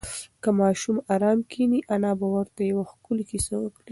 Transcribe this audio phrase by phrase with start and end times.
[0.41, 3.89] که ماشوم ارام کښېني، انا به ورته یوه ښکلې کیسه وکړي.